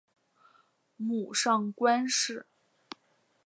[0.97, 2.47] 母上官氏。